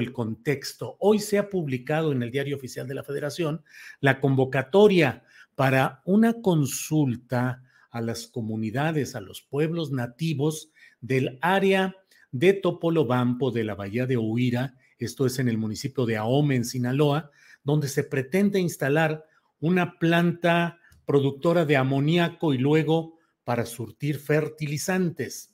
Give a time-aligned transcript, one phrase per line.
[0.00, 0.96] El contexto.
[0.98, 3.62] Hoy se ha publicado en el Diario Oficial de la Federación
[4.00, 11.96] la convocatoria para una consulta a las comunidades, a los pueblos nativos del área
[12.32, 16.64] de Topolobampo de la Bahía de Huira, esto es en el municipio de Ahome, en
[16.64, 17.30] Sinaloa,
[17.64, 19.24] donde se pretende instalar
[19.58, 25.49] una planta productora de amoníaco y luego para surtir fertilizantes.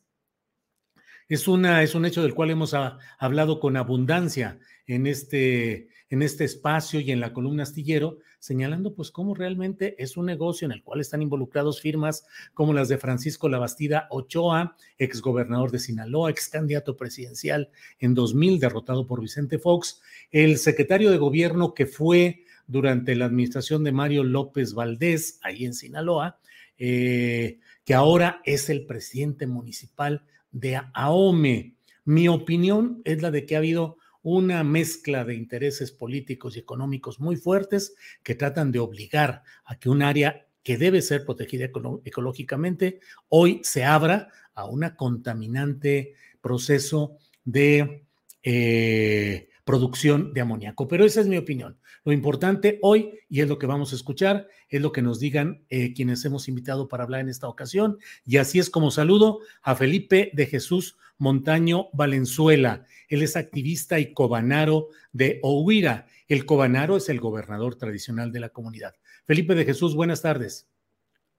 [1.28, 2.74] Es, una, es un hecho del cual hemos
[3.18, 9.10] hablado con abundancia en este, en este espacio y en la columna astillero, señalando pues
[9.10, 13.48] cómo realmente es un negocio en el cual están involucrados firmas como las de Francisco
[13.48, 20.00] Labastida Ochoa, exgobernador de Sinaloa, ex candidato presidencial en 2000, derrotado por Vicente Fox,
[20.30, 25.74] el secretario de gobierno que fue durante la administración de Mario López Valdés, ahí en
[25.74, 26.38] Sinaloa,
[26.78, 30.22] eh, que ahora es el presidente municipal
[30.56, 31.76] de AOME.
[32.04, 37.20] Mi opinión es la de que ha habido una mezcla de intereses políticos y económicos
[37.20, 41.66] muy fuertes que tratan de obligar a que un área que debe ser protegida
[42.04, 48.06] ecológicamente hoy se abra a un contaminante proceso de
[48.42, 50.86] eh, producción de amoníaco.
[50.86, 51.76] Pero esa es mi opinión.
[52.04, 55.64] Lo importante hoy, y es lo que vamos a escuchar, es lo que nos digan
[55.68, 57.98] eh, quienes hemos invitado para hablar en esta ocasión.
[58.24, 62.84] Y así es como saludo a Felipe de Jesús Montaño Valenzuela.
[63.08, 66.06] Él es activista y cobanaro de Ohuira.
[66.28, 68.94] El cobanaro es el gobernador tradicional de la comunidad.
[69.24, 70.68] Felipe de Jesús, buenas tardes.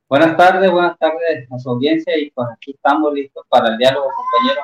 [0.09, 4.07] Buenas tardes, buenas tardes a su audiencia y pues aquí estamos listos para el diálogo,
[4.15, 4.61] compañero.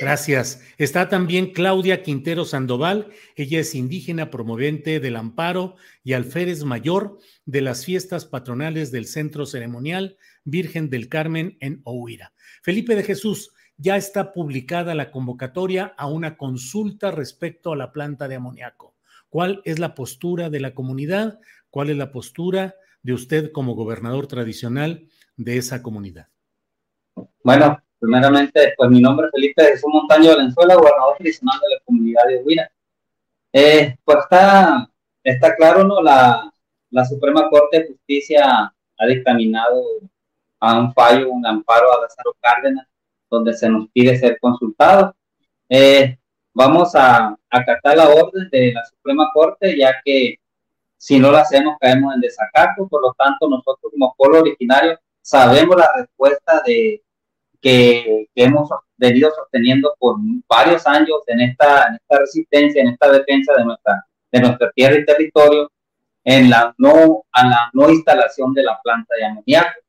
[0.00, 0.62] Gracias.
[0.78, 3.10] Está también Claudia Quintero Sandoval.
[3.36, 9.46] Ella es indígena promovente del amparo y alférez mayor de las fiestas patronales del Centro
[9.46, 12.32] Ceremonial Virgen del Carmen en Ohuira.
[12.62, 18.28] Felipe de Jesús, ya está publicada la convocatoria a una consulta respecto a la planta
[18.28, 18.94] de amoníaco.
[19.28, 21.40] ¿Cuál es la postura de la comunidad?
[21.70, 26.28] ¿Cuál es la postura de usted como gobernador tradicional de esa comunidad?
[27.42, 32.26] Bueno, Primeramente, pues mi nombre es Felipe Jesús Montaño Valenzuela, gobernador tradicional de la comunidad
[32.26, 32.70] de Huira.
[33.52, 34.88] Eh, pues está,
[35.22, 36.02] está claro, ¿no?
[36.02, 36.52] La,
[36.90, 39.82] la Suprema Corte de Justicia ha dictaminado
[40.60, 42.86] a un fallo, un amparo a Lázaro Cárdenas,
[43.30, 45.14] donde se nos pide ser consultados.
[45.68, 46.18] Eh,
[46.52, 50.38] vamos a acatar la orden de la Suprema Corte, ya que
[50.96, 55.76] si no la hacemos caemos en desacato, por lo tanto nosotros como pueblo originario sabemos
[55.76, 57.02] la respuesta de,
[57.64, 60.16] que, hemos venido sosteniendo por
[60.46, 64.98] varios años en esta, en esta resistencia, en esta defensa de nuestra, de nuestra tierra
[64.98, 65.70] y territorio,
[66.24, 69.80] en la no, a la no instalación de la planta de amoníaco.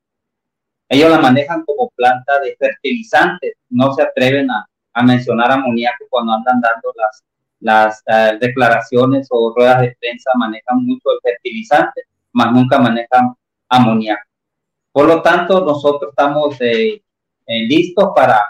[0.88, 6.34] Ellos la manejan como planta de fertilizantes, no se atreven a, a mencionar amoníaco cuando
[6.34, 7.24] andan dando las,
[7.60, 13.34] las eh, declaraciones o ruedas de prensa, manejan mucho el fertilizante, más nunca manejan
[13.68, 14.24] amoníaco.
[14.94, 17.02] Por lo tanto, nosotros estamos eh,
[17.46, 18.42] eh, listos para,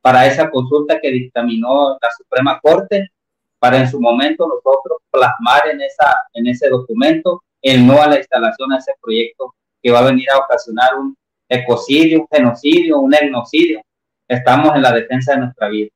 [0.00, 3.10] para esa consulta que dictaminó la Suprema Corte,
[3.58, 8.18] para en su momento nosotros plasmar en, esa, en ese documento el no a la
[8.18, 11.16] instalación de ese proyecto que va a venir a ocasionar un
[11.48, 13.82] ecocidio, un genocidio, un etnocidio.
[14.28, 15.90] Estamos en la defensa de nuestra vida.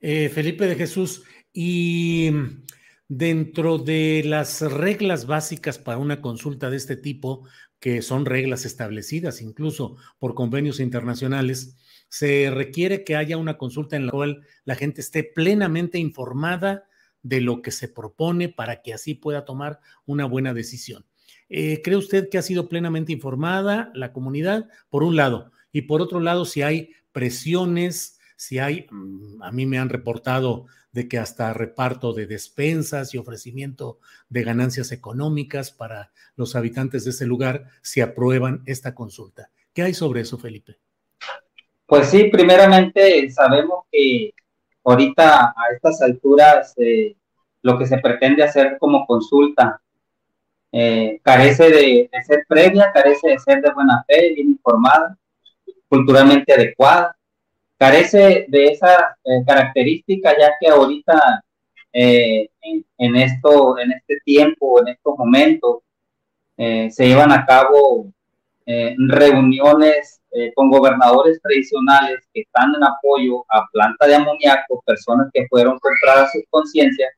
[0.00, 2.30] Eh, Felipe de Jesús, y
[3.10, 7.44] dentro de las reglas básicas para una consulta de este tipo,
[7.80, 11.76] que son reglas establecidas incluso por convenios internacionales,
[12.08, 16.84] se requiere que haya una consulta en la cual la gente esté plenamente informada
[17.22, 21.04] de lo que se propone para que así pueda tomar una buena decisión.
[21.48, 25.50] Eh, ¿Cree usted que ha sido plenamente informada la comunidad, por un lado?
[25.72, 30.66] Y por otro lado, si hay presiones, si hay, mm, a mí me han reportado
[30.92, 33.98] de que hasta reparto de despensas y ofrecimiento
[34.28, 39.50] de ganancias económicas para los habitantes de ese lugar si aprueban esta consulta.
[39.72, 40.78] ¿Qué hay sobre eso, Felipe?
[41.86, 44.32] Pues sí, primeramente sabemos que
[44.84, 47.16] ahorita a estas alturas eh,
[47.62, 49.80] lo que se pretende hacer como consulta
[50.72, 55.18] eh, carece de, ser previa, carece de ser de buena fe, bien informada,
[55.88, 57.16] culturalmente adecuada,
[57.80, 61.42] carece de esa eh, característica ya que ahorita
[61.92, 65.78] en, esto, en este tiempo, en estos momentos,
[66.56, 68.12] se llevan a cabo
[69.08, 75.48] reuniones eh, con gobernadores tradicionales que están en apoyo a planta de amoníaco, personas que
[75.48, 77.10] fueron compradas sus conciencias,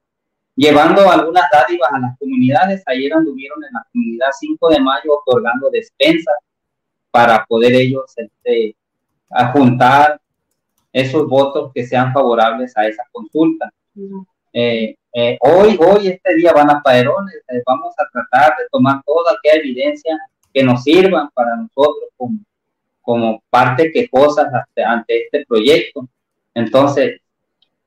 [0.56, 2.82] llevando algunas dádivas a las comunidades.
[2.86, 6.36] Ayer anduvieron en la comunidad 5 de mayo otorgando despensas
[7.10, 8.74] para poder ellos este,
[9.52, 10.18] juntar
[10.92, 13.72] esos votos que sean favorables a esa consulta.
[14.52, 19.32] Eh, eh, hoy, hoy, este día van a Paderones, vamos a tratar de tomar toda
[19.32, 20.18] aquella evidencia
[20.52, 22.38] que nos sirvan para nosotros como
[23.02, 24.48] como parte quejosa
[24.86, 26.08] ante este proyecto.
[26.54, 27.20] Entonces,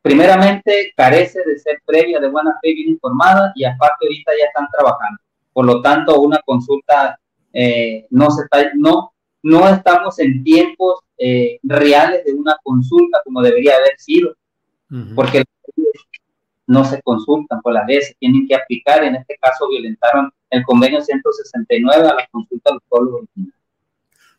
[0.02, 4.68] primeramente, carece de ser previa de buena fe bien informada y aparte ahorita ya están
[4.72, 5.20] trabajando.
[5.54, 7.18] Por lo tanto, una consulta
[7.54, 13.42] eh, no se está, no, no estamos en tiempos eh, reales de una consulta como
[13.42, 14.36] debería haber sido,
[15.16, 15.44] porque
[16.68, 19.04] no se consultan por las leyes, se tienen que aplicar.
[19.04, 23.56] En este caso, violentaron el convenio 169 a la consulta de los pueblos originarios.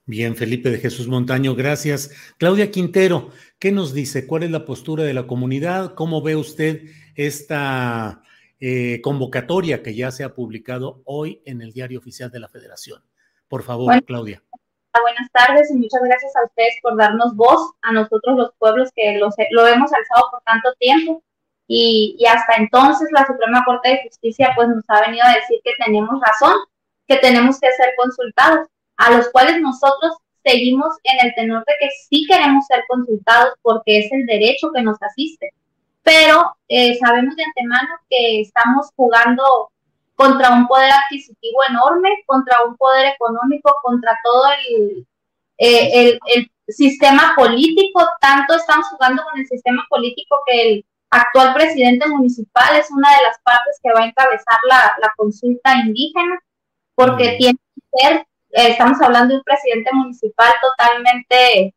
[0.09, 2.13] Bien, Felipe de Jesús Montaño, gracias.
[2.39, 4.27] Claudia Quintero, ¿qué nos dice?
[4.27, 5.95] ¿Cuál es la postura de la comunidad?
[5.95, 6.83] ¿Cómo ve usted
[7.17, 8.23] esta
[8.61, 13.03] eh, convocatoria que ya se ha publicado hoy en el Diario Oficial de la Federación?
[13.49, 14.45] Por favor, Claudia.
[15.03, 19.19] Buenas tardes y muchas gracias a ustedes por darnos voz a nosotros los pueblos que
[19.19, 21.23] lo hemos alzado por tanto tiempo.
[21.69, 25.61] Y, y hasta entonces la Suprema Corte de Justicia pues nos ha venido a decir
[25.65, 26.55] que tenemos razón,
[27.09, 31.89] que tenemos que ser consultados a los cuales nosotros seguimos en el tenor de que
[32.09, 35.53] sí queremos ser consultados porque es el derecho que nos asiste.
[36.03, 39.71] Pero eh, sabemos de antemano que estamos jugando
[40.17, 45.07] contra un poder adquisitivo enorme, contra un poder económico, contra todo el,
[45.59, 48.05] eh, el, el, sistema político.
[48.21, 53.23] Tanto estamos jugando con el sistema político que el actual presidente municipal es una de
[53.23, 56.41] las partes que va a encabezar la, la consulta indígena,
[56.97, 58.27] porque tiene que ser
[58.57, 61.75] eh, estamos hablando de un presidente municipal totalmente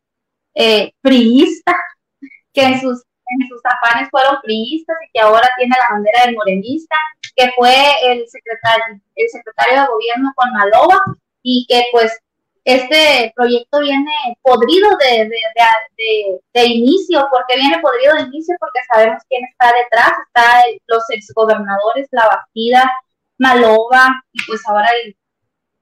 [0.54, 1.76] eh, priista,
[2.54, 6.36] que en sus, en sus afanes fueron priistas y que ahora tiene la bandera del
[6.36, 6.96] morenista,
[7.34, 7.74] que fue
[8.06, 11.00] el secretario, el secretario de gobierno con Maloba
[11.42, 12.18] y que pues
[12.64, 14.12] este proyecto viene
[14.42, 15.36] podrido de, de,
[15.96, 17.26] de, de, inicio.
[17.30, 18.54] ¿Por qué viene podrido de inicio?
[18.60, 20.12] Porque sabemos quién está detrás.
[20.26, 22.90] Está los exgobernadores, La Bastida,
[23.38, 25.16] Maloba y pues ahora el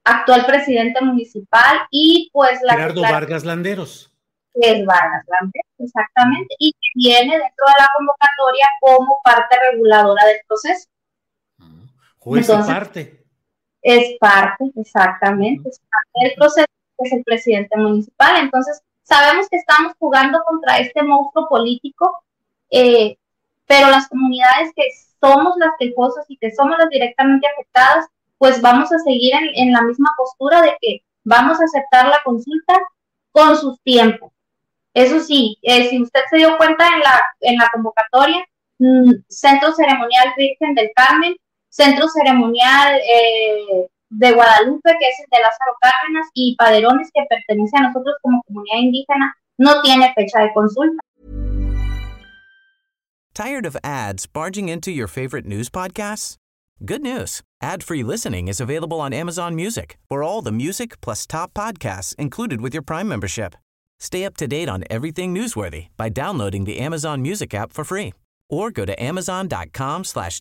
[0.05, 2.75] actual presidente municipal y pues la...
[2.75, 4.13] Gerardo Vargas Landeros.
[4.55, 10.39] Es Vargas Landeros, exactamente, y que viene dentro de la convocatoria como parte reguladora del
[10.47, 10.89] proceso.
[12.29, 13.25] Juez parte.
[13.83, 16.67] Es parte, exactamente, es parte del proceso,
[16.99, 18.43] es el presidente municipal.
[18.43, 22.23] Entonces, sabemos que estamos jugando contra este monstruo político,
[22.71, 23.17] eh,
[23.67, 24.85] pero las comunidades que
[25.21, 28.07] somos las quejosas y que somos las directamente afectadas,
[28.37, 32.75] pues vamos a seguir en, la misma postura de que vamos a aceptar la consulta
[33.33, 34.33] con sus tiempos.
[34.95, 38.45] Eso sí, eh, si usted se dio cuenta en la, en la convocatoria,
[38.79, 41.37] mm, Centro Ceremonial Virgen del Carmen,
[41.71, 47.77] Centro Ceremonial eh, de Guadalupe, que es el de Lázaro Cárdenas, y Paderones, que pertenece
[47.77, 51.01] a nosotros como comunidad indígena, no tiene fecha de consulta.
[53.35, 56.37] Tired of ads barging into your favorite news podcasts?
[56.85, 57.43] Good news.
[57.63, 62.61] Ad-free listening is available on Amazon Music for all the music plus top podcasts included
[62.61, 63.55] with your Prime membership.
[64.01, 68.13] Stay up to date on everything newsworthy by downloading the Amazon Music app for free
[68.49, 70.41] or go to amazon.com slash.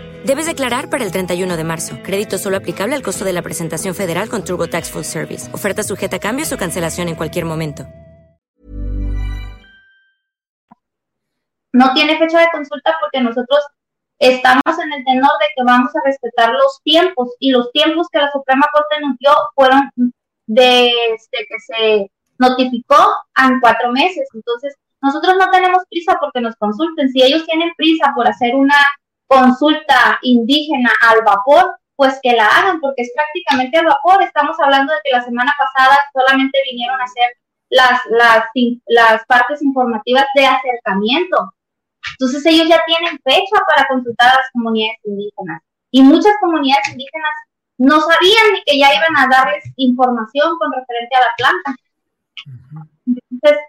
[0.25, 1.97] Debes declarar para el 31 de marzo.
[2.03, 5.53] Crédito solo aplicable al costo de la presentación federal con TurboTax Full Service.
[5.53, 7.85] Oferta sujeta a cambios o cancelación en cualquier momento.
[11.73, 13.59] no tiene fecha de consulta porque nosotros
[14.19, 18.19] estamos en el tenor de que vamos a respetar los tiempos y los tiempos que
[18.19, 19.89] la Suprema Corte nos dio fueron
[20.47, 22.97] desde que se notificó
[23.43, 24.27] en cuatro meses.
[24.33, 27.09] Entonces, nosotros no tenemos prisa porque nos consulten.
[27.09, 28.75] Si ellos tienen prisa por hacer una
[29.31, 34.21] consulta indígena al vapor, pues que la hagan porque es prácticamente al vapor.
[34.23, 37.29] Estamos hablando de que la semana pasada solamente vinieron a hacer
[37.69, 38.45] las, las,
[38.87, 41.53] las partes informativas de acercamiento
[42.11, 45.61] entonces ellos ya tienen fecha para consultar a las comunidades indígenas.
[45.91, 47.31] Y muchas comunidades indígenas
[47.77, 51.75] no sabían ni que ya iban a darles información con referente a la planta.
[53.07, 53.59] Entonces,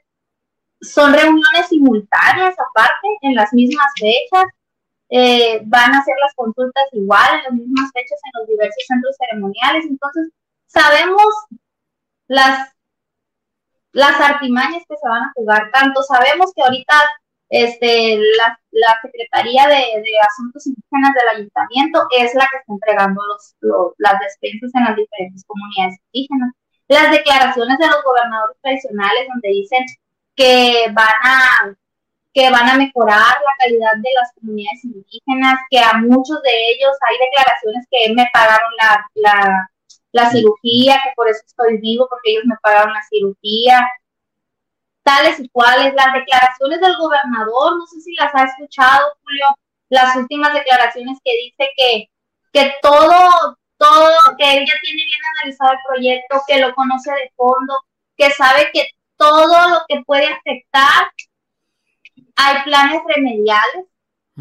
[0.81, 4.45] son reuniones simultáneas aparte, en las mismas fechas.
[5.15, 9.15] Eh, van a hacer las consultas igual, en las mismas fechas en los diversos centros
[9.19, 9.85] ceremoniales.
[9.85, 10.33] Entonces,
[10.67, 11.23] sabemos
[12.29, 12.71] las,
[13.93, 15.71] las artimañas que se van a jugar.
[15.71, 16.95] Tanto sabemos que ahorita
[17.51, 23.21] este, la, la Secretaría de, Asuntos Indígenas del Ayuntamiento es la que está entregando
[23.61, 26.55] los, las despensas en las diferentes comunidades indígenas.
[26.89, 29.85] Las declaraciones de los gobernadores tradicionales donde dicen
[30.35, 31.75] que van a
[32.33, 36.93] que van a mejorar la calidad de las comunidades indígenas, que a muchos de ellos
[37.09, 39.71] hay declaraciones que me pagaron la, la,
[40.13, 43.87] la cirugía, que por eso estoy vivo, porque ellos me pagaron la cirugía,
[45.03, 45.95] tales y cuales.
[45.95, 49.47] Las declaraciones del gobernador, no sé si las ha escuchado, Julio,
[49.89, 52.11] las últimas declaraciones que dice que,
[52.53, 57.31] que todo, todo, que él ya tiene bien analizado el proyecto, que lo conoce de
[57.37, 57.75] fondo,
[58.17, 61.11] que sabe que todo lo que puede afectar,
[62.37, 63.87] hay planes remediales,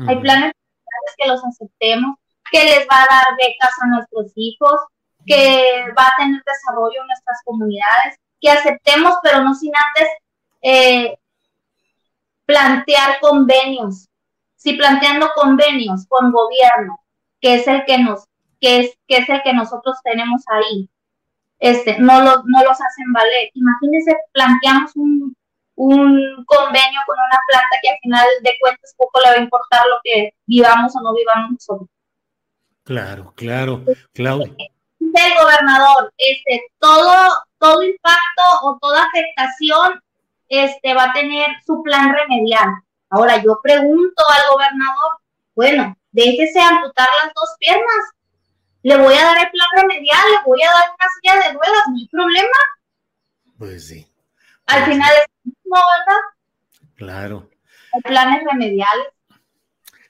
[0.07, 2.15] hay planes remediales que los aceptemos,
[2.51, 4.79] que les va a dar becas a nuestros hijos,
[5.25, 10.09] que va a tener desarrollo en nuestras comunidades, que aceptemos, pero no sin antes
[10.61, 11.17] eh,
[12.45, 14.07] plantear convenios.
[14.55, 16.99] Si planteando convenios con gobierno,
[17.39, 18.25] que es el que nos,
[18.59, 20.89] que es, que es el que nosotros tenemos ahí,
[21.59, 23.49] este, no, lo, no los hacen valer.
[23.53, 25.35] Imagínense, planteamos un,
[25.75, 29.81] un convenio con una planta que al final de cuentas poco le va a importar
[29.87, 31.89] lo que vivamos o no vivamos nosotros.
[32.83, 34.53] Claro, claro, Claudia.
[34.99, 37.13] El gobernador, este, todo,
[37.57, 40.01] todo impacto o toda afectación
[40.47, 42.67] este, va a tener su plan remedial.
[43.09, 45.19] Ahora yo pregunto al gobernador,
[45.55, 48.13] bueno, déjese amputar las dos piernas,
[48.83, 51.83] le voy a dar el plan remedial, le voy a dar una silla de ruedas,
[51.87, 52.57] no hay problema.
[53.57, 54.07] Pues sí.
[54.67, 56.21] Al pues final es no, ¿verdad?
[56.95, 57.49] Claro.
[58.03, 59.07] Planes remediales.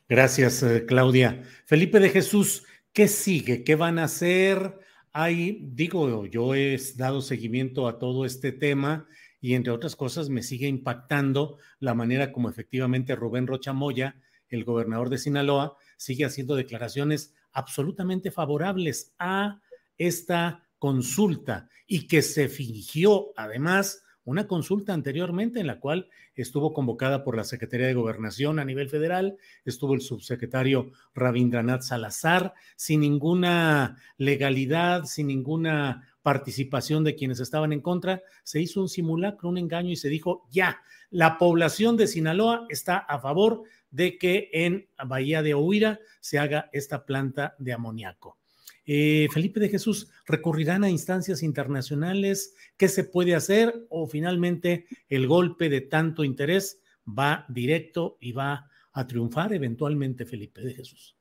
[0.08, 1.44] Gracias, eh, Claudia.
[1.66, 3.64] Felipe de Jesús, ¿qué sigue?
[3.64, 4.80] ¿Qué van a hacer?
[5.14, 9.08] Hay, digo, yo he dado seguimiento a todo este tema
[9.40, 14.16] y entre otras cosas me sigue impactando la manera como efectivamente Rubén Rocha Moya,
[14.50, 19.60] el gobernador de Sinaloa, sigue haciendo declaraciones absolutamente favorables a
[19.98, 27.24] esta consulta y que se fingió además una consulta anteriormente en la cual estuvo convocada
[27.24, 33.98] por la Secretaría de Gobernación a nivel federal, estuvo el subsecretario Rabindranath Salazar, sin ninguna
[34.18, 39.90] legalidad, sin ninguna participación de quienes estaban en contra, se hizo un simulacro, un engaño
[39.92, 45.42] y se dijo, ya, la población de Sinaloa está a favor de que en Bahía
[45.42, 48.41] de Ohuira se haga esta planta de amoníaco.
[48.86, 52.56] Eh, Felipe de Jesús, ¿recurrirán a instancias internacionales?
[52.78, 53.86] ¿Qué se puede hacer?
[53.90, 60.62] ¿O finalmente el golpe de tanto interés va directo y va a triunfar eventualmente Felipe
[60.62, 61.16] de Jesús?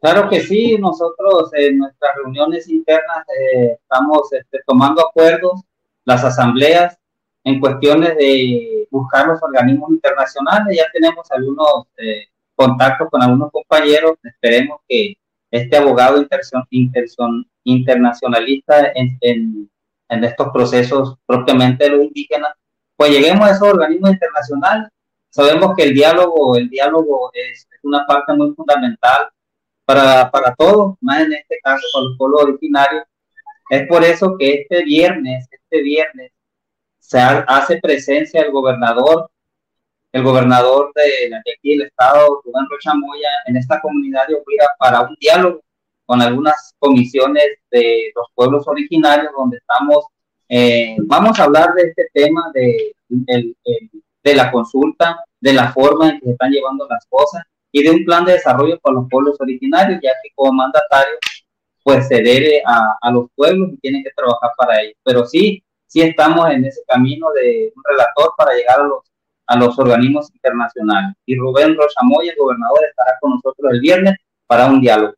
[0.00, 5.60] Claro que sí, nosotros en nuestras reuniones internas eh, estamos este, tomando acuerdos,
[6.04, 6.96] las asambleas,
[7.42, 10.76] en cuestiones de buscar los organismos internacionales.
[10.76, 14.18] Ya tenemos algunos eh, contactos con algunos compañeros.
[14.22, 15.16] Esperemos que
[15.50, 16.24] este abogado
[17.64, 19.70] internacionalista en, en,
[20.08, 22.52] en, estos procesos propiamente de los indígenas,
[22.96, 24.88] pues lleguemos a esos organismos internacionales.
[25.30, 29.28] Sabemos que el diálogo, el diálogo es una parte muy fundamental
[29.84, 33.04] para, para todos, más en este caso para los pueblos originarios.
[33.70, 36.32] Es por eso que este viernes, este viernes,
[36.98, 39.30] se hace presencia el gobernador
[40.12, 45.02] el gobernador de, aquí del estado, Rubén Rocha Moya, en esta comunidad de Ovira para
[45.02, 45.60] un diálogo
[46.06, 50.06] con algunas comisiones de los pueblos originarios donde estamos,
[50.48, 56.18] eh, vamos a hablar de este tema de, de, la consulta, de la forma en
[56.18, 59.36] que se están llevando las cosas y de un plan de desarrollo para los pueblos
[59.38, 61.14] originarios, ya que como mandatario
[61.82, 64.96] pues se debe a, a los pueblos y tienen que trabajar para ellos.
[65.02, 69.07] Pero sí, sí estamos en ese camino de un relator para llegar a los
[69.48, 71.16] a los organismos internacionales.
[71.26, 75.14] Y Rubén Rochamoy, el gobernador, estará con nosotros el viernes para un diálogo.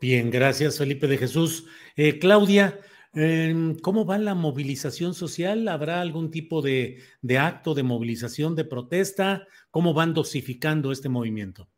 [0.00, 1.66] Bien, gracias Felipe de Jesús.
[1.94, 2.80] Eh, Claudia,
[3.12, 5.68] em, ¿cómo va la movilización social?
[5.68, 7.02] ¿Habrá algún tipo de,
[7.38, 9.46] acto de movilización, de protesta?
[9.70, 11.68] ¿Cómo van dosificando este movimiento?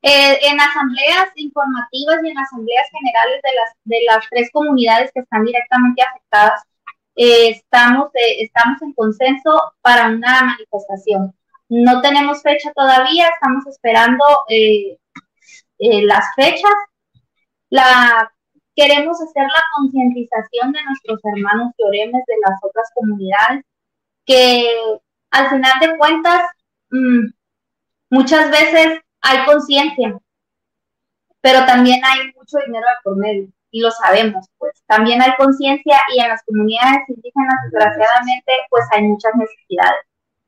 [0.00, 5.20] Eh, en asambleas informativas y en asambleas generales de las, de las tres comunidades que
[5.20, 6.62] están directamente afectadas,
[7.18, 9.50] eh, estamos, eh, estamos en consenso
[9.82, 11.34] para una manifestación.
[11.68, 14.96] No tenemos fecha todavía, estamos esperando eh,
[15.78, 16.70] las fechas.
[17.70, 18.32] La,
[18.76, 23.64] queremos hacer la concientización de nuestros hermanos lloremes de las otras comunidades,
[24.24, 24.64] que
[25.32, 26.42] al final de cuentas
[26.90, 27.26] mm,
[28.10, 30.16] muchas veces hay conciencia,
[31.40, 34.72] pero también hay mucho dinero de por medio y lo sabemos, pues.
[34.86, 40.00] También hay conciencia y en las comunidades indígenas, desgraciadamente, pues hay muchas necesidades.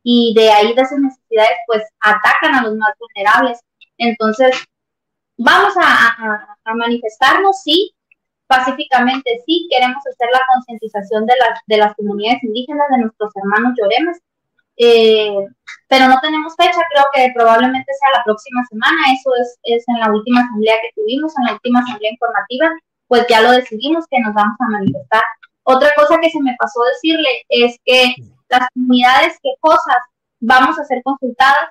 [0.02, 3.60] Y de ahí de esas necesidades, pues atacan a los más vulnerables.
[3.98, 4.64] Entonces,
[5.36, 7.92] vamos a, manifestarnos, sí,
[8.46, 13.74] pacíficamente, sí, queremos hacer la concientización de las, de las comunidades indígenas, de nuestros hermanos
[13.76, 14.18] lloremes,
[14.76, 15.34] eh,
[15.88, 20.00] pero no tenemos fecha, creo que probablemente sea la próxima semana, eso es, es en
[20.00, 22.70] la última asamblea que tuvimos, en la última asamblea informativa,
[23.10, 25.24] pues ya lo decidimos que nos vamos a manifestar.
[25.64, 28.14] Otra cosa que se me pasó decirle es que
[28.48, 29.96] las comunidades quejosas
[30.38, 31.70] vamos a ser consultadas,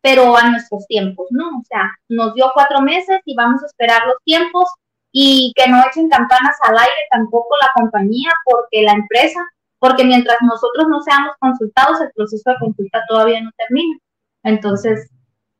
[0.00, 1.46] pero a nuestros tiempos, ¿no?
[1.46, 4.68] O sea, nos dio cuatro meses y vamos a esperar los tiempos
[5.12, 9.38] y que no echen campanas al aire tampoco la compañía, porque la empresa,
[9.78, 13.96] porque mientras nosotros no seamos consultados, el proceso de consulta todavía no termina.
[14.42, 15.08] Entonces,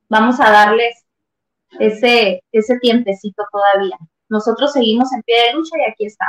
[0.09, 1.05] vamos a darles
[1.79, 3.97] ese, ese tiempecito todavía
[4.29, 6.27] nosotros seguimos en pie de lucha y aquí está.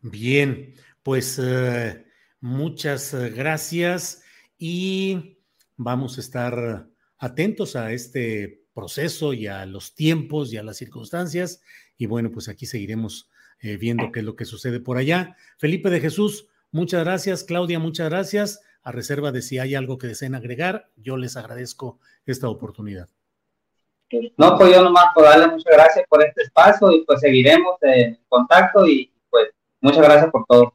[0.00, 2.04] Bien, pues eh,
[2.40, 4.22] muchas eh, gracias
[4.58, 5.38] y
[5.76, 11.62] vamos a estar atentos a este proceso y a los tiempos y a las circunstancias.
[11.96, 15.36] Y bueno, pues aquí seguiremos eh, viendo qué es lo que sucede por allá.
[15.58, 17.44] Felipe de Jesús, muchas gracias.
[17.44, 18.60] Claudia, muchas gracias.
[18.82, 23.08] A reserva de si hay algo que deseen agregar, yo les agradezco esta oportunidad.
[24.36, 28.18] No, pues yo nomás por darle muchas gracias por este espacio y pues seguiremos en
[28.28, 30.74] contacto y pues muchas gracias por todo.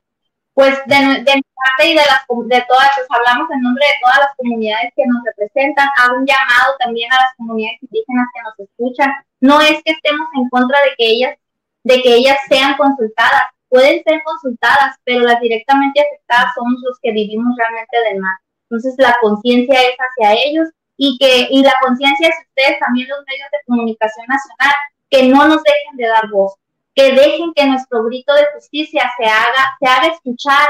[0.53, 3.93] Pues de, de mi parte y de, las, de todas, pues hablamos en nombre de
[4.01, 8.41] todas las comunidades que nos representan, hago un llamado también a las comunidades indígenas que
[8.41, 9.13] nos escuchan.
[9.39, 11.37] No es que estemos en contra de que ellas,
[11.83, 17.11] de que ellas sean consultadas, pueden ser consultadas, pero las directamente afectadas somos los que
[17.11, 18.37] vivimos realmente del mal.
[18.69, 20.67] Entonces la conciencia es hacia ellos
[20.97, 24.75] y que y la conciencia es ustedes también los medios de comunicación nacional
[25.09, 26.53] que no nos dejen de dar voz,
[26.95, 30.69] que dejen que nuestro grito de justicia se haga se haga escuchar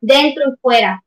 [0.00, 1.02] dentro y fuera.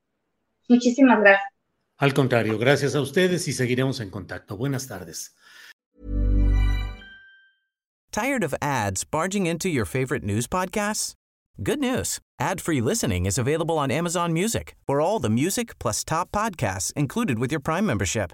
[0.67, 1.49] Muchísimas gracias.
[1.97, 4.57] Al contrario, gracias a ustedes y seguiremos en contacto.
[4.57, 5.35] Buenas tardes.
[8.11, 11.15] Tired of ads barging into your favorite news podcasts?
[11.61, 12.19] Good news.
[12.39, 14.75] Ad-free listening is available on Amazon Music.
[14.85, 18.33] For all the music plus top podcasts included with your Prime membership.